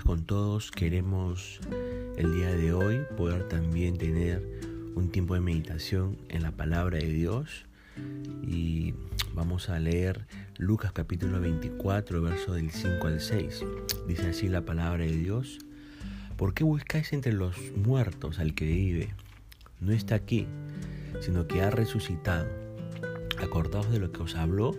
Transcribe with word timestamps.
con 0.00 0.24
todos. 0.24 0.70
Queremos 0.70 1.60
el 2.16 2.34
día 2.34 2.50
de 2.54 2.72
hoy 2.72 3.02
poder 3.16 3.46
también 3.48 3.98
tener 3.98 4.42
un 4.94 5.10
tiempo 5.10 5.34
de 5.34 5.40
meditación 5.40 6.16
en 6.30 6.42
la 6.42 6.52
palabra 6.52 6.96
de 6.96 7.08
Dios 7.08 7.66
y 8.42 8.94
vamos 9.34 9.68
a 9.68 9.78
leer 9.78 10.26
Lucas 10.56 10.92
capítulo 10.92 11.40
24, 11.40 12.22
verso 12.22 12.54
del 12.54 12.70
5 12.70 13.06
al 13.06 13.20
6. 13.20 13.64
Dice 14.08 14.30
así 14.30 14.48
la 14.48 14.64
palabra 14.64 15.04
de 15.04 15.12
Dios. 15.12 15.58
¿Por 16.38 16.54
qué 16.54 16.64
buscáis 16.64 17.12
entre 17.12 17.34
los 17.34 17.54
muertos 17.76 18.38
al 18.38 18.54
que 18.54 18.64
vive? 18.64 19.14
No 19.80 19.92
está 19.92 20.14
aquí, 20.14 20.46
sino 21.20 21.46
que 21.46 21.60
ha 21.60 21.70
resucitado. 21.70 22.48
Acordaos 23.38 23.90
de 23.90 23.98
lo 23.98 24.10
que 24.10 24.22
os 24.22 24.36
habló 24.36 24.74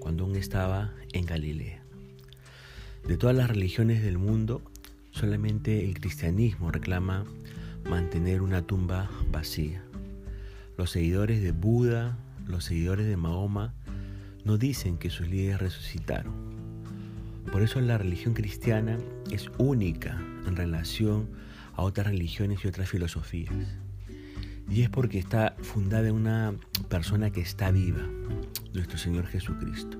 cuando 0.00 0.24
aún 0.24 0.34
estaba 0.34 0.92
en 1.12 1.24
Galilea. 1.24 1.85
De 3.06 3.16
todas 3.16 3.36
las 3.36 3.48
religiones 3.48 4.02
del 4.02 4.18
mundo, 4.18 4.62
solamente 5.12 5.84
el 5.84 6.00
cristianismo 6.00 6.72
reclama 6.72 7.24
mantener 7.88 8.42
una 8.42 8.62
tumba 8.62 9.08
vacía. 9.30 9.80
Los 10.76 10.90
seguidores 10.90 11.40
de 11.40 11.52
Buda, 11.52 12.18
los 12.48 12.64
seguidores 12.64 13.06
de 13.06 13.16
Mahoma, 13.16 13.74
no 14.44 14.58
dicen 14.58 14.98
que 14.98 15.10
sus 15.10 15.28
líderes 15.28 15.60
resucitaron. 15.60 16.34
Por 17.52 17.62
eso 17.62 17.80
la 17.80 17.96
religión 17.96 18.34
cristiana 18.34 18.98
es 19.30 19.50
única 19.56 20.20
en 20.44 20.56
relación 20.56 21.28
a 21.74 21.82
otras 21.82 22.08
religiones 22.08 22.64
y 22.64 22.68
otras 22.68 22.90
filosofías. 22.90 23.54
Y 24.68 24.82
es 24.82 24.90
porque 24.90 25.20
está 25.20 25.54
fundada 25.62 26.08
en 26.08 26.14
una 26.16 26.54
persona 26.88 27.30
que 27.30 27.40
está 27.40 27.70
viva, 27.70 28.02
nuestro 28.74 28.98
Señor 28.98 29.28
Jesucristo. 29.28 29.96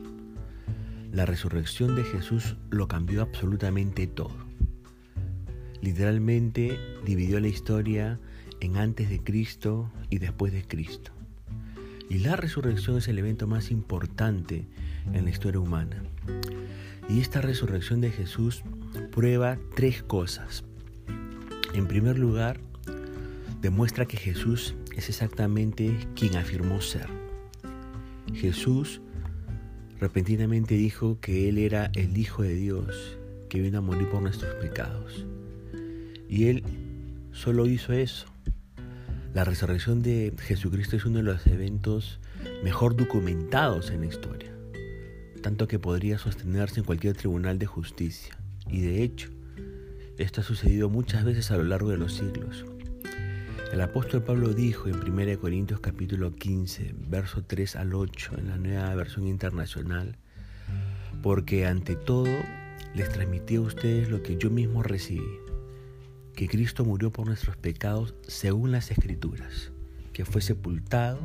La 1.17 1.25
resurrección 1.25 1.97
de 1.97 2.05
Jesús 2.05 2.57
lo 2.69 2.89
cambió 2.89 3.23
absolutamente 3.23 4.07
todo. 4.07 4.37
Literalmente 5.81 6.79
dividió 7.07 7.41
la 7.41 7.49
historia 7.49 8.21
en 8.61 8.77
antes 8.77 9.09
de 9.09 9.25
Cristo 9.25 9.91
y 10.11 10.19
después 10.19 10.53
de 10.53 10.69
Cristo. 10.69 11.13
Y 12.11 12.19
la 12.19 12.37
resurrección 12.37 12.99
es 12.99 13.09
el 13.09 13.19
evento 13.19 13.47
más 13.47 13.71
importante 13.71 14.67
en 15.15 15.25
la 15.25 15.31
historia 15.31 15.59
humana. 15.59 16.03
Y 17.09 17.21
esta 17.21 17.41
resurrección 17.41 18.03
de 18.03 18.11
Jesús 18.11 18.63
prueba 19.11 19.57
tres 19.75 20.03
cosas. 20.03 20.65
En 21.73 21.89
primer 21.89 22.19
lugar, 22.19 22.61
demuestra 23.63 24.05
que 24.05 24.19
Jesús 24.19 24.75
es 24.95 25.09
exactamente 25.09 25.97
quien 26.15 26.37
afirmó 26.37 26.83
ser. 26.83 27.09
Jesús 28.35 29.01
repentinamente 30.01 30.75
dijo 30.75 31.19
que 31.21 31.49
Él 31.49 31.59
era 31.59 31.91
el 31.95 32.17
Hijo 32.17 32.43
de 32.43 32.55
Dios, 32.55 33.19
que 33.49 33.61
vino 33.61 33.79
a 33.79 33.83
morir 33.83 34.09
por 34.09 34.23
nuestros 34.23 34.55
pecados. 34.57 35.25
Y 36.29 36.49
Él 36.49 36.63
solo 37.33 37.67
hizo 37.67 37.93
eso. 37.93 38.27
La 39.35 39.45
resurrección 39.45 40.03
de 40.03 40.33
Jesucristo 40.39 40.97
es 40.97 41.05
uno 41.05 41.19
de 41.19 41.25
los 41.25 41.47
eventos 41.47 42.21
mejor 42.63 42.97
documentados 42.97 43.91
en 43.91 44.01
la 44.01 44.07
historia, 44.07 44.51
tanto 45.43 45.69
que 45.69 45.79
podría 45.79 46.19
sostenerse 46.19 46.81
en 46.81 46.87
cualquier 46.87 47.17
tribunal 47.17 47.59
de 47.59 47.67
justicia. 47.67 48.37
Y 48.71 48.81
de 48.81 49.03
hecho, 49.03 49.31
esto 50.19 50.41
ha 50.41 50.45
sucedido 50.45 50.89
muchas 50.89 51.25
veces 51.25 51.51
a 51.51 51.57
lo 51.57 51.65
largo 51.65 51.91
de 51.91 51.99
los 51.99 52.15
siglos. 52.15 52.65
El 53.73 53.81
apóstol 53.81 54.23
Pablo 54.23 54.55
dijo 54.55 54.89
en 54.89 54.95
1 54.97 55.41
Corintios 55.41 55.81
capítulo 55.81 56.37
15, 56.37 56.95
verso 57.09 57.43
3 57.45 57.77
al 57.77 57.95
8, 57.95 58.39
en 58.39 58.49
la 58.49 58.59
nueva 58.59 58.95
versión 58.95 59.27
internacional, 59.27 60.17
porque 61.21 61.67
ante 61.67 61.97
todo 61.97 62.29
les 62.95 63.11
transmití 63.11 63.57
a 63.57 63.63
ustedes 63.63 64.09
lo 64.09 64.23
que 64.23 64.37
yo 64.37 64.51
mismo 64.51 64.85
recibí, 64.85 65.41
que 66.35 66.47
Cristo 66.47 66.85
murió 66.85 67.11
por 67.11 67.27
nuestros 67.27 67.57
pecados 67.57 68.15
según 68.23 68.71
las 68.71 68.93
escrituras, 68.93 69.73
que 70.13 70.25
fue 70.25 70.43
sepultado, 70.43 71.19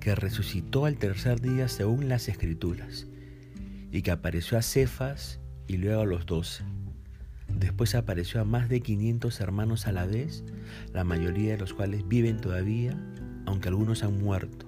que 0.00 0.14
resucitó 0.14 0.86
al 0.86 0.96
tercer 0.96 1.42
día 1.42 1.68
según 1.68 2.08
las 2.08 2.28
escrituras, 2.28 3.06
y 3.92 4.00
que 4.00 4.10
apareció 4.10 4.56
a 4.56 4.62
Cefas 4.62 5.40
y 5.66 5.76
luego 5.76 6.00
a 6.00 6.06
los 6.06 6.24
doce. 6.24 6.64
Después 7.58 7.96
apareció 7.96 8.40
a 8.40 8.44
más 8.44 8.68
de 8.68 8.80
500 8.80 9.40
hermanos 9.40 9.88
a 9.88 9.92
la 9.92 10.06
vez, 10.06 10.44
la 10.92 11.02
mayoría 11.02 11.52
de 11.52 11.58
los 11.58 11.74
cuales 11.74 12.06
viven 12.06 12.40
todavía, 12.40 12.96
aunque 13.46 13.68
algunos 13.68 14.04
han 14.04 14.16
muerto. 14.16 14.66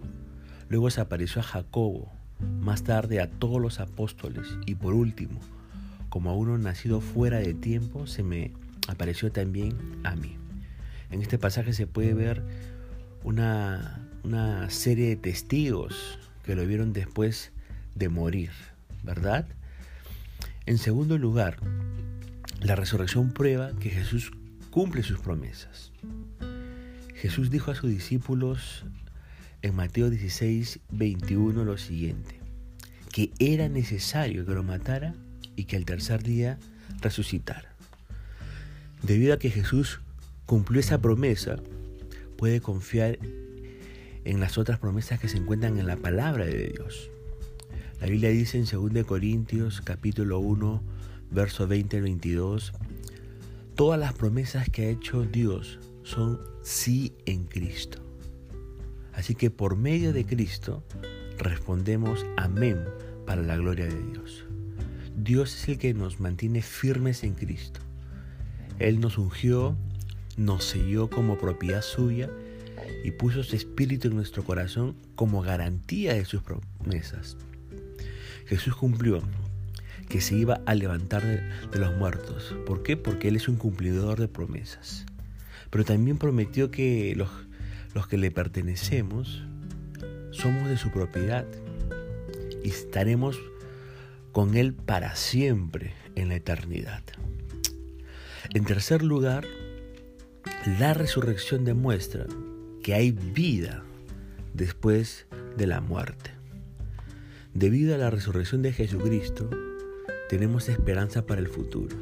Luego 0.68 0.90
se 0.90 1.00
apareció 1.00 1.40
a 1.40 1.44
Jacobo, 1.44 2.12
más 2.60 2.82
tarde 2.82 3.20
a 3.20 3.30
todos 3.30 3.60
los 3.60 3.78
apóstoles 3.78 4.48
y 4.66 4.74
por 4.74 4.94
último, 4.94 5.38
como 6.08 6.30
a 6.30 6.34
uno 6.34 6.58
nacido 6.58 7.00
fuera 7.00 7.38
de 7.38 7.54
tiempo, 7.54 8.08
se 8.08 8.24
me 8.24 8.52
apareció 8.88 9.30
también 9.30 9.76
a 10.02 10.16
mí. 10.16 10.36
En 11.10 11.22
este 11.22 11.38
pasaje 11.38 11.72
se 11.74 11.86
puede 11.86 12.12
ver 12.12 12.42
una, 13.22 14.00
una 14.24 14.68
serie 14.68 15.10
de 15.10 15.16
testigos 15.16 16.18
que 16.44 16.56
lo 16.56 16.66
vieron 16.66 16.92
después 16.92 17.52
de 17.94 18.08
morir, 18.08 18.50
¿verdad? 19.04 19.46
En 20.66 20.78
segundo 20.78 21.18
lugar, 21.18 21.58
la 22.60 22.76
resurrección 22.76 23.32
prueba 23.32 23.72
que 23.81 23.91
Jesús 23.91 24.32
cumple 24.71 25.03
sus 25.03 25.19
promesas. 25.19 25.93
Jesús 27.15 27.50
dijo 27.50 27.71
a 27.71 27.75
sus 27.75 27.91
discípulos 27.91 28.84
en 29.62 29.75
Mateo 29.75 30.10
16, 30.10 30.81
21 30.91 31.65
lo 31.65 31.78
siguiente, 31.78 32.41
que 33.12 33.31
era 33.38 33.69
necesario 33.69 34.44
que 34.47 34.54
lo 34.54 34.62
matara 34.62 35.15
y 35.56 35.65
que 35.65 35.76
al 35.76 35.84
tercer 35.84 36.22
día 36.22 36.59
resucitara. 37.00 37.75
Debido 39.03 39.34
a 39.34 39.38
que 39.38 39.50
Jesús 39.50 40.00
cumplió 40.47 40.81
esa 40.81 41.00
promesa, 41.00 41.56
puede 42.37 42.60
confiar 42.60 43.19
en 44.25 44.41
las 44.41 44.59
otras 44.59 44.78
promesas 44.78 45.19
que 45.19 45.28
se 45.28 45.38
encuentran 45.38 45.78
en 45.78 45.87
la 45.87 45.97
palabra 45.97 46.44
de 46.44 46.69
Dios. 46.69 47.10
La 48.00 48.06
Biblia 48.06 48.31
dice 48.31 48.59
en 48.59 48.65
2 48.65 49.04
Corintios 49.04 49.81
capítulo 49.81 50.38
1, 50.41 50.82
verso 51.30 51.66
20 51.66 51.96
al 51.98 52.02
22, 52.02 52.72
todas 53.74 53.98
las 53.98 54.12
promesas 54.12 54.68
que 54.68 54.86
ha 54.86 54.91
hecho 54.91 55.24
Dios 55.24 55.78
son 56.02 56.41
sí 56.62 57.14
en 57.26 57.44
Cristo. 57.44 57.98
Así 59.12 59.34
que 59.34 59.50
por 59.50 59.76
medio 59.76 60.12
de 60.12 60.24
Cristo 60.24 60.82
respondemos 61.38 62.24
amén 62.36 62.84
para 63.26 63.42
la 63.42 63.56
gloria 63.56 63.86
de 63.86 64.02
Dios. 64.12 64.44
Dios 65.16 65.54
es 65.54 65.68
el 65.68 65.78
que 65.78 65.94
nos 65.94 66.20
mantiene 66.20 66.62
firmes 66.62 67.24
en 67.24 67.34
Cristo. 67.34 67.80
Él 68.78 69.00
nos 69.00 69.18
ungió, 69.18 69.76
nos 70.36 70.64
selló 70.64 71.10
como 71.10 71.38
propiedad 71.38 71.82
suya 71.82 72.30
y 73.04 73.10
puso 73.10 73.42
su 73.44 73.56
espíritu 73.56 74.08
en 74.08 74.16
nuestro 74.16 74.44
corazón 74.44 74.97
como 75.14 75.42
garantía 75.42 76.14
de 76.14 76.24
sus 76.24 76.42
promesas. 76.42 77.36
Jesús 78.47 78.74
cumplió 78.74 79.22
que 80.10 80.21
se 80.21 80.34
iba 80.34 80.60
a 80.66 80.75
levantar 80.75 81.25
de, 81.25 81.78
los 81.78 81.97
muertos. 81.97 82.54
¿Por 82.66 82.82
qué? 82.82 82.97
Porque 82.97 83.28
Él 83.28 83.37
es 83.37 83.48
un 83.48 83.56
cumplidor 83.56 84.19
de 84.19 84.26
promesas. 84.28 85.06
Pero 85.71 85.84
también 85.84 86.19
prometió 86.19 86.71
que 86.72 87.15
los, 87.16 87.31
los 87.94 88.09
que 88.09 88.19
le 88.19 88.32
pertenecemos 88.32 89.44
somos 90.32 90.69
de 90.69 90.76
su 90.76 90.91
propiedad 90.91 91.47
y 92.62 92.71
estaremos 92.71 93.38
con 94.32 94.56
Él 94.56 94.75
para 94.75 95.15
siempre 95.15 95.94
en 96.16 96.28
la 96.28 96.34
eternidad. 96.34 97.04
En 98.53 98.65
tercer 98.65 99.04
lugar, 99.04 99.47
la 100.81 100.92
resurrección 100.92 101.65
demuestra 101.65 102.27
que 102.82 102.94
hay 102.94 103.12
vida 103.12 103.84
después 104.54 105.27
de 105.56 105.68
la 105.68 105.80
muerte. 105.80 106.33
Debido 107.54 107.95
a 107.95 107.98
la 107.98 108.10
resurrección 108.10 108.63
de 108.63 108.72
Jesucristo, 108.72 109.51
tenemos 110.30 110.68
esperanza 110.68 111.27
para 111.27 111.41
el 111.41 111.48
futuro. 111.48 111.97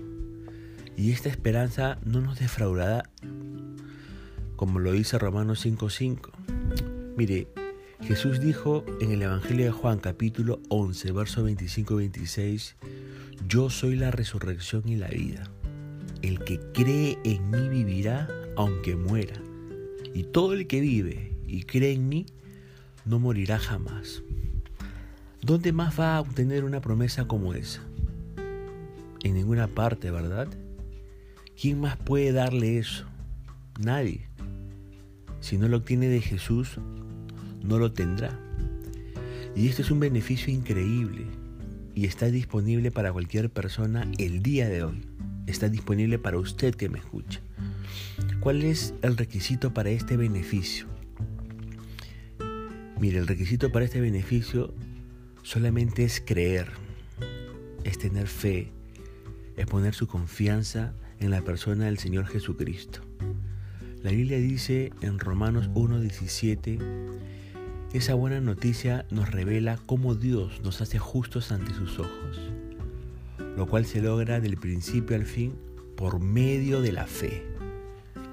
Y 0.98 1.12
esta 1.12 1.30
esperanza 1.30 1.98
no 2.04 2.20
nos 2.20 2.38
defraudará, 2.38 3.08
como 4.54 4.80
lo 4.80 4.92
dice 4.92 5.18
Romanos 5.18 5.64
5.5. 5.64 7.14
Mire, 7.16 7.48
Jesús 8.02 8.38
dijo 8.38 8.84
en 9.00 9.12
el 9.12 9.22
Evangelio 9.22 9.64
de 9.64 9.70
Juan 9.70 9.98
capítulo 9.98 10.60
11, 10.68 11.10
verso 11.12 11.42
25 11.42 11.96
26, 11.96 12.76
Yo 13.48 13.70
soy 13.70 13.96
la 13.96 14.10
resurrección 14.10 14.86
y 14.86 14.96
la 14.96 15.08
vida. 15.08 15.50
El 16.20 16.40
que 16.44 16.60
cree 16.74 17.16
en 17.24 17.48
mí 17.48 17.66
vivirá 17.70 18.28
aunque 18.58 18.94
muera. 18.94 19.40
Y 20.12 20.24
todo 20.24 20.52
el 20.52 20.66
que 20.66 20.80
vive 20.80 21.32
y 21.46 21.62
cree 21.62 21.94
en 21.94 22.10
mí 22.10 22.26
no 23.06 23.20
morirá 23.20 23.58
jamás. 23.58 24.22
¿Dónde 25.40 25.72
más 25.72 25.98
va 25.98 26.18
a 26.18 26.20
obtener 26.20 26.64
una 26.64 26.82
promesa 26.82 27.26
como 27.26 27.54
esa? 27.54 27.87
En 29.22 29.34
ninguna 29.34 29.66
parte, 29.68 30.10
¿verdad? 30.10 30.48
¿Quién 31.60 31.80
más 31.80 31.96
puede 31.96 32.32
darle 32.32 32.78
eso? 32.78 33.04
Nadie. 33.80 34.28
Si 35.40 35.58
no 35.58 35.68
lo 35.68 35.78
obtiene 35.78 36.08
de 36.08 36.20
Jesús, 36.20 36.78
no 37.62 37.78
lo 37.78 37.92
tendrá. 37.92 38.38
Y 39.56 39.68
esto 39.68 39.82
es 39.82 39.90
un 39.90 40.00
beneficio 40.00 40.52
increíble 40.52 41.26
y 41.94 42.06
está 42.06 42.26
disponible 42.26 42.90
para 42.92 43.12
cualquier 43.12 43.50
persona 43.50 44.10
el 44.18 44.42
día 44.42 44.68
de 44.68 44.84
hoy. 44.84 45.04
está 45.46 45.68
disponible 45.68 46.18
para 46.18 46.38
usted 46.38 46.74
que 46.74 46.88
me 46.88 46.98
escucha. 46.98 47.40
¿Cuál 48.40 48.62
es 48.62 48.94
el 49.02 49.16
requisito 49.16 49.72
para 49.72 49.90
este 49.90 50.16
beneficio? 50.16 50.86
Mire, 53.00 53.18
el 53.18 53.26
requisito 53.26 53.72
para 53.72 53.84
este 53.84 54.00
beneficio 54.00 54.74
solamente 55.42 56.04
es 56.04 56.22
creer, 56.24 56.68
es 57.84 57.98
tener 57.98 58.26
fe, 58.26 58.70
es 59.58 59.66
poner 59.66 59.92
su 59.92 60.06
confianza 60.06 60.94
en 61.18 61.30
la 61.30 61.42
persona 61.42 61.86
del 61.86 61.98
Señor 61.98 62.26
Jesucristo. 62.26 63.00
La 64.02 64.12
Biblia 64.12 64.38
dice 64.38 64.92
en 65.02 65.18
Romanos 65.18 65.68
1.17, 65.74 66.78
esa 67.92 68.14
buena 68.14 68.40
noticia 68.40 69.04
nos 69.10 69.32
revela 69.32 69.80
cómo 69.84 70.14
Dios 70.14 70.60
nos 70.62 70.80
hace 70.80 71.00
justos 71.00 71.50
ante 71.50 71.74
sus 71.74 71.98
ojos, 71.98 72.40
lo 73.56 73.66
cual 73.66 73.84
se 73.84 74.00
logra 74.00 74.38
del 74.38 74.56
principio 74.58 75.16
al 75.16 75.26
fin 75.26 75.56
por 75.96 76.20
medio 76.20 76.80
de 76.80 76.92
la 76.92 77.06
fe. 77.06 77.44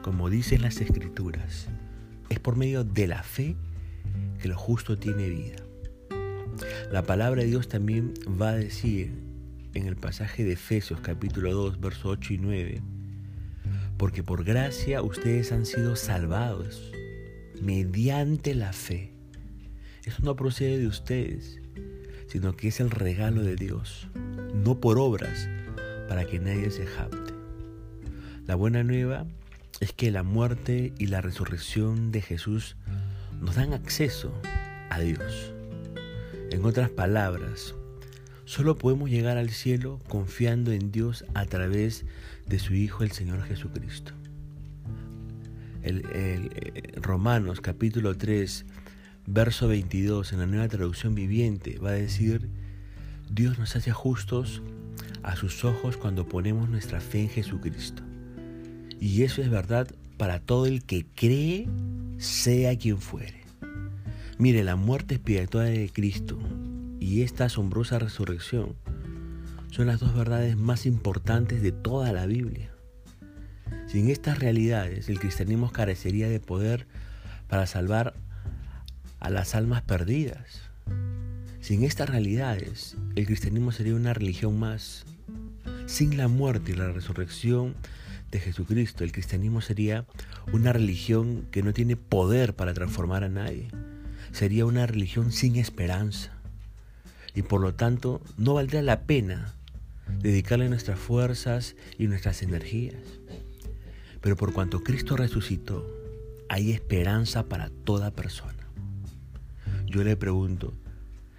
Como 0.04 0.30
dicen 0.30 0.62
las 0.62 0.80
escrituras, 0.80 1.70
es 2.30 2.40
por 2.40 2.56
medio 2.56 2.84
de 2.84 3.08
la 3.08 3.24
fe 3.24 3.56
que 4.40 4.48
lo 4.48 4.58
justo 4.58 5.00
tiene 5.00 5.28
vida. 5.30 5.58
La 6.92 7.02
palabra 7.02 7.42
de 7.42 7.48
Dios 7.48 7.68
también 7.68 8.14
va 8.40 8.50
a 8.50 8.56
decir 8.56 9.25
en 9.76 9.88
el 9.88 9.98
pasaje 9.98 10.44
de 10.44 10.54
Efesios 10.54 11.02
capítulo 11.02 11.54
2, 11.54 11.80
versos 11.82 12.06
8 12.06 12.34
y 12.34 12.38
9, 12.38 12.82
porque 13.98 14.24
por 14.24 14.46
gracia 14.46 15.02
ustedes 15.02 15.52
han 15.52 15.66
sido 15.66 15.98
salvados 15.98 16.92
mediante 17.62 18.56
la 18.56 18.72
fe. 18.72 19.12
Eso 20.06 20.22
no 20.24 20.36
procede 20.36 20.80
de 20.80 20.88
ustedes, 20.88 21.60
sino 22.28 22.56
que 22.56 22.70
es 22.70 22.80
el 22.80 22.90
regalo 22.90 23.44
de 23.44 23.58
Dios, 23.58 24.08
no 24.54 24.80
por 24.80 24.98
obras, 24.98 25.50
para 26.08 26.26
que 26.26 26.40
nadie 26.40 26.72
se 26.72 26.86
jacte. 26.86 27.34
La 28.48 28.56
buena 28.56 28.84
nueva 28.84 29.26
es 29.82 29.92
que 29.92 30.10
la 30.10 30.24
muerte 30.24 30.94
y 30.98 31.08
la 31.08 31.20
resurrección 31.20 32.12
de 32.12 32.22
Jesús 32.22 32.78
nos 33.42 33.56
dan 33.56 33.74
acceso 33.74 34.32
a 34.90 35.02
Dios. 35.02 35.54
En 36.52 36.64
otras 36.64 36.90
palabras, 36.90 37.76
solo 38.46 38.78
podemos 38.78 39.10
llegar 39.10 39.38
al 39.38 39.50
cielo 39.50 40.00
confiando 40.08 40.72
en 40.72 40.92
Dios 40.92 41.26
a 41.34 41.46
través 41.46 42.06
de 42.48 42.60
su 42.60 42.74
Hijo 42.74 43.04
el 43.04 43.12
Señor 43.12 43.44
Jesucristo. 43.44 44.14
El, 45.84 46.04
eh, 46.12 46.94
Romanos 47.02 47.62
capítulo 47.62 48.16
3, 48.16 48.66
verso 49.28 49.68
22 49.68 50.34
en 50.34 50.40
la 50.40 50.46
nueva 50.48 50.68
traducción 50.68 51.14
viviente 51.16 51.78
va 51.80 51.90
a 51.90 51.94
decir, 51.94 52.50
Dios 53.30 53.60
nos 53.60 53.76
hace 53.76 53.92
justos 53.92 54.62
a 55.24 55.36
sus 55.36 55.64
ojos 55.64 55.98
cuando 55.98 56.28
ponemos 56.28 56.70
nuestra 56.70 57.02
fe 57.02 57.22
en 57.22 57.30
Jesucristo. 57.30 58.04
Y 59.00 59.24
eso 59.24 59.42
es 59.42 59.50
verdad 59.50 59.88
para 60.18 60.40
todo 60.40 60.66
el 60.68 60.84
que 60.84 61.06
cree, 61.16 61.68
sea 62.18 62.78
quien 62.78 63.00
fuere. 63.00 63.44
Mire, 64.38 64.64
la 64.64 64.76
muerte 64.76 65.16
expiatoria 65.16 65.72
de 65.72 65.90
Cristo 65.90 66.38
y 67.06 67.22
esta 67.22 67.46
asombrosa 67.46 68.00
resurrección 68.00 68.74
son 69.70 69.86
las 69.86 70.00
dos 70.00 70.16
verdades 70.16 70.58
más 70.58 70.88
importantes 70.88 71.62
de 71.62 71.72
toda 71.72 72.12
la 72.12 72.26
Biblia. 72.26 72.72
Sin 73.86 74.10
estas 74.10 74.40
realidades, 74.40 75.08
el 75.08 75.20
cristianismo 75.20 75.72
carecería 75.72 76.28
de 76.28 76.40
poder 76.40 76.88
para 77.48 77.68
salvar 77.68 78.16
a 79.20 79.30
las 79.30 79.54
almas 79.54 79.84
perdidas. 79.84 80.62
Sin 81.62 81.84
estas 81.84 82.10
realidades, 82.10 82.98
el 83.16 83.28
cristianismo 83.28 83.72
sería 83.72 83.94
una 83.94 84.16
religión 84.16 84.58
más. 84.58 85.06
Sin 85.86 86.18
la 86.18 86.28
muerte 86.28 86.72
y 86.72 86.76
la 86.76 86.92
resurrección 86.92 87.76
de 88.32 88.40
Jesucristo, 88.40 89.04
el 89.04 89.12
cristianismo 89.12 89.62
sería 89.62 90.08
una 90.52 90.74
religión 90.74 91.46
que 91.52 91.62
no 91.62 91.72
tiene 91.72 91.98
poder 91.98 92.56
para 92.56 92.74
transformar 92.74 93.24
a 93.24 93.30
nadie. 93.30 93.68
Sería 94.32 94.66
una 94.66 94.88
religión 94.88 95.32
sin 95.32 95.56
esperanza. 95.58 96.35
Y 97.36 97.42
por 97.42 97.62
lo 97.62 97.74
tanto, 97.74 98.22
no 98.38 98.54
valdría 98.54 98.82
la 98.82 99.02
pena 99.02 99.54
dedicarle 100.20 100.70
nuestras 100.70 100.98
fuerzas 100.98 101.76
y 101.98 102.08
nuestras 102.08 102.42
energías. 102.42 102.96
Pero 104.22 104.36
por 104.36 104.54
cuanto 104.54 104.84
Cristo 104.84 105.18
resucitó, 105.18 105.86
hay 106.50 106.72
esperanza 106.72 107.44
para 107.44 107.70
toda 107.70 108.12
persona. 108.12 108.68
Yo 109.86 110.04
le 110.04 110.16
pregunto, 110.16 110.74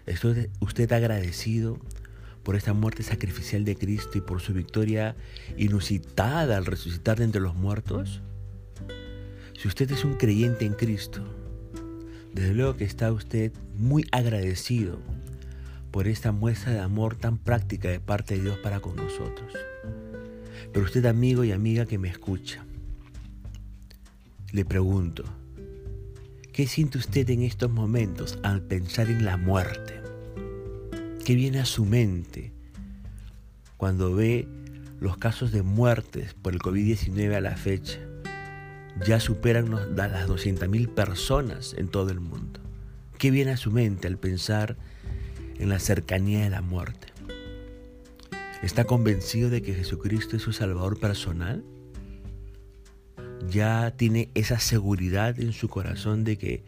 ¿estoy 0.05 0.51
usted 0.61 0.93
agradecido 0.93 1.79
por 2.43 2.57
esta 2.57 2.75
muerte 2.75 3.03
sacrificial 3.03 3.65
de 3.65 3.77
Cristo 3.77 4.19
y 4.19 4.21
por 4.21 4.41
su 4.41 4.53
victoria 4.53 5.17
inusitada 5.57 6.57
al 6.57 6.67
resucitar 6.67 7.19
de 7.19 7.25
entre 7.25 7.41
los 7.41 7.55
muertos? 7.55 8.23
Si 9.59 9.67
usted 9.67 9.91
es 9.91 10.05
un 10.05 10.15
creyente 10.15 10.67
en 10.67 10.75
Cristo, 10.75 11.25
desde 12.35 12.55
luego 12.55 12.77
que 12.77 12.85
está 12.85 13.11
usted 13.13 13.53
muy 13.75 14.07
agradecido 14.13 15.01
por 15.97 16.09
esta 16.09 16.31
muestra 16.31 16.75
de 16.75 16.81
amor 16.81 17.17
tan 17.17 17.39
práctica 17.39 17.89
de 17.89 18.01
parte 18.01 18.35
de 18.35 18.43
Dios 18.43 18.59
para 18.59 18.81
con 18.81 18.97
nosotros. 18.97 19.51
Pero 20.71 20.85
usted 20.85 21.07
amigo 21.07 21.43
y 21.43 21.53
amiga 21.53 21.87
que 21.87 21.97
me 21.97 22.11
escucha, 22.11 22.67
le 24.53 24.67
pregunto, 24.67 25.25
¿qué 26.53 26.67
siente 26.67 26.99
usted 26.99 27.31
en 27.31 27.41
estos 27.41 27.71
momentos 27.71 28.39
al 28.43 28.61
pensar 28.61 29.09
en 29.09 29.25
la 29.25 29.39
muerte? 29.39 29.95
¿Qué 31.25 31.35
viene 31.35 31.61
a 31.61 31.65
su 31.65 31.87
mente 31.87 32.53
cuando 33.79 34.15
ve 34.15 34.47
los 35.01 35.17
casos 35.17 35.51
de 35.51 35.63
muertes 35.63 36.35
por 36.35 36.53
el 36.53 36.59
COVID-19 36.59 37.35
a 37.35 37.41
la 37.41 37.57
fecha? 37.57 38.01
Ya 39.07 39.19
superan 39.19 39.71
las 39.71 40.29
200.000 40.29 40.89
personas 40.93 41.75
en 41.79 41.89
todo 41.89 42.11
el 42.11 42.21
mundo. 42.21 42.61
¿Qué 43.17 43.31
viene 43.31 43.53
a 43.53 43.57
su 43.57 43.71
mente 43.71 44.09
al 44.09 44.19
pensar 44.19 44.77
en 44.77 44.96
la 45.65 45.79
cercanía 45.79 46.45
de 46.45 46.51
la 46.51 46.63
muerte? 46.63 47.09
¿Está 48.63 48.85
convencido 48.85 49.51
de 49.51 49.63
que 49.63 49.75
Jesucristo 49.75 50.37
es 50.37 50.43
su 50.43 50.53
Salvador 50.53 50.99
personal? 50.99 51.65
¿Ya 53.49 53.93
tiene 53.97 54.31
esa 54.35 54.59
seguridad 54.59 55.39
en 55.39 55.53
su 55.53 55.69
corazón 55.69 56.25
de 56.25 56.37
que 56.37 56.65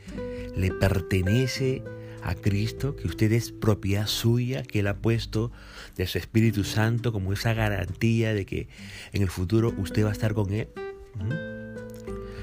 le 0.56 0.70
pertenece 0.70 1.82
a 2.22 2.34
Cristo, 2.34 2.94
que 2.96 3.06
usted 3.06 3.32
es 3.32 3.52
propiedad 3.52 4.06
suya, 4.06 4.62
que 4.62 4.80
Él 4.80 4.86
ha 4.86 4.98
puesto 4.98 5.50
de 5.96 6.06
su 6.06 6.18
Espíritu 6.18 6.64
Santo 6.64 7.12
como 7.12 7.32
esa 7.32 7.54
garantía 7.54 8.34
de 8.34 8.44
que 8.44 8.68
en 9.12 9.22
el 9.22 9.28
futuro 9.28 9.74
usted 9.78 10.04
va 10.04 10.10
a 10.10 10.12
estar 10.12 10.34
con 10.34 10.52
Él. 10.52 10.68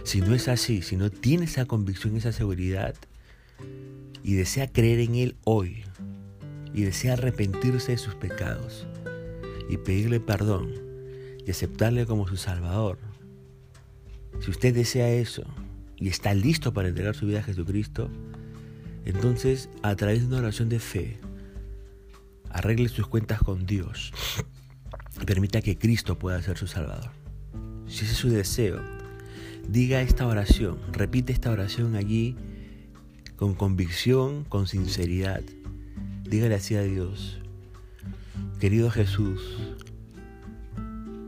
Si 0.04 0.22
no 0.22 0.34
es 0.34 0.48
así, 0.48 0.82
si 0.82 0.98
no 0.98 1.10
tiene 1.10 1.46
esa 1.46 1.66
convicción, 1.66 2.16
esa 2.16 2.32
seguridad, 2.32 2.96
y 4.24 4.34
desea 4.34 4.68
creer 4.68 5.00
en 5.00 5.16
Él 5.16 5.36
hoy, 5.44 5.84
y 6.76 6.84
desea 6.84 7.14
arrepentirse 7.14 7.94
de 7.94 7.98
sus 7.98 8.16
pecados, 8.16 8.86
y 9.70 9.78
pedirle 9.78 10.20
perdón, 10.20 10.74
y 11.46 11.50
aceptarle 11.50 12.06
como 12.06 12.28
su 12.28 12.38
Salvador, 12.38 13.00
si 14.42 14.52
usted 14.52 14.74
desea 14.76 15.10
eso, 15.10 15.44
y 15.96 16.10
está 16.10 16.34
listo 16.34 16.74
para 16.74 16.90
entregar 16.90 17.16
su 17.16 17.26
vida 17.26 17.40
a 17.40 17.44
Jesucristo, 17.44 18.10
entonces, 19.06 19.70
a 19.84 19.96
través 19.96 20.22
de 20.22 20.28
una 20.28 20.40
oración 20.40 20.68
de 20.68 20.80
fe, 20.80 21.20
arregle 22.50 22.90
sus 22.90 23.08
cuentas 23.08 23.40
con 23.40 23.66
Dios 23.66 24.12
y 25.22 25.26
permita 25.26 25.62
que 25.62 25.78
Cristo 25.78 26.18
pueda 26.18 26.42
ser 26.42 26.58
su 26.58 26.68
Salvador. 26.68 27.12
Si 27.88 28.04
ese 28.04 28.14
es 28.14 28.18
su 28.18 28.30
deseo, 28.30 28.82
diga 29.70 30.02
esta 30.02 30.28
oración, 30.28 30.78
repite 30.92 31.32
esta 31.32 31.52
oración 31.52 31.96
allí 31.96 32.36
con 33.36 33.54
convicción, 33.54 34.44
con 34.44 34.68
sinceridad. 34.68 35.42
Dígale 36.30 36.56
así 36.56 36.76
a 36.76 36.82
Dios, 36.82 37.40
querido 38.60 38.90
Jesús, 38.90 39.42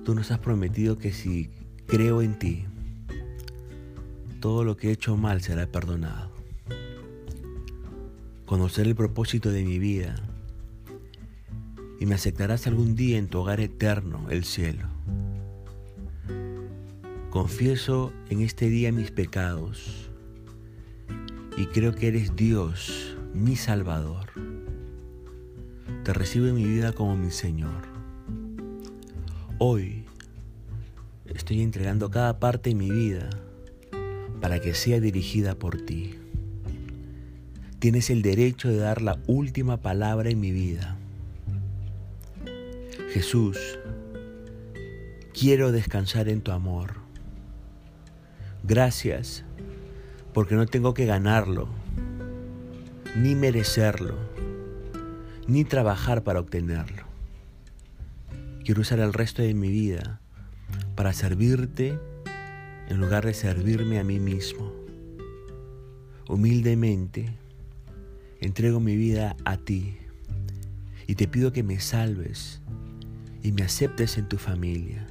tú 0.04 0.16
nos 0.16 0.32
has 0.32 0.40
prometido 0.40 0.98
que 0.98 1.14
si 1.14 1.50
creo 1.86 2.22
en 2.22 2.38
ti, 2.38 2.66
todo 4.40 4.64
lo 4.64 4.76
que 4.76 4.90
he 4.90 4.92
hecho 4.92 5.16
mal 5.18 5.42
será 5.42 5.68
perdonado 5.68 6.38
conocer 8.48 8.88
el 8.88 8.96
propósito 8.96 9.52
de 9.52 9.66
mi 9.66 9.78
vida 9.78 10.16
y 12.00 12.06
me 12.06 12.16
aceptarás 12.16 12.66
algún 12.66 12.96
día 12.96 13.18
en 13.18 13.28
tu 13.28 13.40
hogar 13.40 13.60
eterno, 13.60 14.26
el 14.30 14.46
cielo. 14.46 14.88
Confieso 17.30 18.14
en 18.30 18.42
este 18.42 18.70
día 18.70 18.94
mis 18.94 19.12
pecados 19.12 20.10
y 21.58 21.66
creo 21.66 21.94
que 21.94 22.08
eres 22.08 22.38
Dios, 22.38 23.18
mi 23.34 23.58
Salvador. 23.58 24.47
Te 26.08 26.14
recibo 26.14 26.48
en 26.48 26.56
mi 26.56 26.64
vida 26.64 26.94
como 26.94 27.18
mi 27.18 27.32
Señor. 27.32 27.84
Hoy 29.58 30.06
estoy 31.26 31.62
entregando 31.62 32.10
cada 32.10 32.40
parte 32.40 32.70
de 32.70 32.76
mi 32.76 32.90
vida 32.90 33.30
para 34.40 34.62
que 34.62 34.74
sea 34.74 35.02
dirigida 35.02 35.56
por 35.56 35.82
ti. 35.82 36.16
Tienes 37.80 38.10
el 38.10 38.22
derecho 38.22 38.70
de 38.70 38.78
dar 38.78 39.02
la 39.02 39.20
última 39.28 39.82
palabra 39.82 40.30
en 40.30 40.40
mi 40.40 40.54
vida. 40.54 40.96
Jesús, 43.10 43.58
quiero 45.38 45.74
descansar 45.74 46.30
en 46.30 46.40
tu 46.40 46.54
amor. 46.54 46.94
Gracias 48.64 49.44
porque 50.34 50.56
no 50.56 50.68
tengo 50.68 50.94
que 50.94 51.06
ganarlo, 51.06 51.68
ni 53.18 53.36
merecerlo, 53.36 54.37
ni 55.48 55.64
trabajar 55.64 56.24
para 56.24 56.40
obtenerlo. 56.40 57.04
Quiero 58.64 58.82
usar 58.82 59.00
el 59.00 59.14
resto 59.14 59.42
de 59.42 59.54
mi 59.54 59.70
vida 59.70 60.20
para 60.96 61.14
servirte 61.14 61.98
en 62.90 62.98
lugar 63.00 63.26
de 63.26 63.34
servirme 63.34 64.00
a 64.00 64.04
mí 64.04 64.20
mismo. 64.20 64.74
Humildemente 66.28 67.38
entrego 68.42 68.80
mi 68.80 68.96
vida 68.96 69.36
a 69.46 69.58
ti 69.58 69.98
y 71.08 71.16
te 71.16 71.28
pido 71.28 71.54
que 71.54 71.64
me 71.64 71.80
salves 71.80 72.62
y 73.42 73.54
me 73.54 73.64
aceptes 73.64 74.18
en 74.18 74.28
tu 74.28 74.38
familia. 74.38 75.08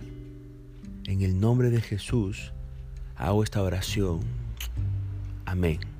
En 1.05 1.23
el 1.23 1.41
nombre 1.41 1.71
de 1.71 1.81
Jesús 1.81 2.53
hago 3.17 3.43
esta 3.43 3.63
oración. 3.63 4.21
Amén. 5.47 5.96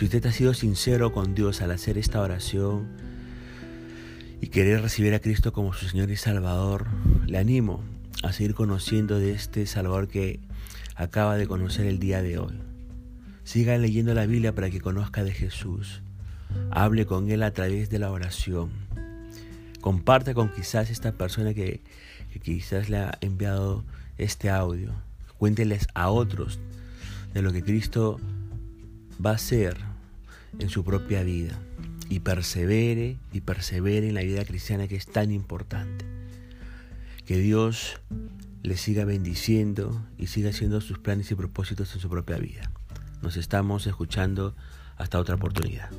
Si 0.00 0.06
usted 0.06 0.24
ha 0.24 0.32
sido 0.32 0.54
sincero 0.54 1.12
con 1.12 1.34
Dios 1.34 1.60
al 1.60 1.72
hacer 1.72 1.98
esta 1.98 2.22
oración 2.22 2.88
y 4.40 4.46
querer 4.46 4.80
recibir 4.80 5.12
a 5.12 5.18
Cristo 5.18 5.52
como 5.52 5.74
su 5.74 5.88
Señor 5.88 6.10
y 6.10 6.16
Salvador, 6.16 6.86
le 7.26 7.36
animo 7.36 7.84
a 8.22 8.32
seguir 8.32 8.54
conociendo 8.54 9.18
de 9.18 9.32
este 9.32 9.66
Salvador 9.66 10.08
que 10.08 10.40
acaba 10.96 11.36
de 11.36 11.46
conocer 11.46 11.84
el 11.84 11.98
día 11.98 12.22
de 12.22 12.38
hoy. 12.38 12.54
Siga 13.44 13.76
leyendo 13.76 14.14
la 14.14 14.24
Biblia 14.24 14.54
para 14.54 14.70
que 14.70 14.80
conozca 14.80 15.22
de 15.22 15.32
Jesús. 15.32 16.00
Hable 16.70 17.04
con 17.04 17.30
Él 17.30 17.42
a 17.42 17.52
través 17.52 17.90
de 17.90 17.98
la 17.98 18.10
oración. 18.10 18.70
Comparte 19.82 20.32
con 20.32 20.50
quizás 20.50 20.88
esta 20.88 21.12
persona 21.12 21.52
que, 21.52 21.82
que 22.32 22.40
quizás 22.40 22.88
le 22.88 22.96
ha 22.96 23.18
enviado 23.20 23.84
este 24.16 24.48
audio. 24.48 24.94
Cuénteles 25.36 25.88
a 25.92 26.08
otros 26.08 26.58
de 27.34 27.42
lo 27.42 27.52
que 27.52 27.62
Cristo 27.62 28.18
va 29.22 29.32
a 29.32 29.34
hacer 29.34 29.89
en 30.58 30.68
su 30.68 30.84
propia 30.84 31.22
vida. 31.22 31.58
Y 32.08 32.20
persevere 32.20 33.18
y 33.32 33.40
persevere 33.40 34.08
en 34.08 34.14
la 34.14 34.22
vida 34.22 34.44
cristiana 34.44 34.88
que 34.88 34.96
es 34.96 35.06
tan 35.06 35.30
importante. 35.30 36.04
Que 37.24 37.38
Dios 37.38 38.00
le 38.62 38.76
siga 38.76 39.04
bendiciendo 39.04 40.04
y 40.18 40.26
siga 40.26 40.50
haciendo 40.50 40.80
sus 40.80 40.98
planes 40.98 41.30
y 41.30 41.34
propósitos 41.34 41.94
en 41.94 42.00
su 42.00 42.08
propia 42.08 42.38
vida. 42.38 42.72
Nos 43.22 43.36
estamos 43.36 43.86
escuchando 43.86 44.56
hasta 44.96 45.18
otra 45.18 45.36
oportunidad. 45.36 45.90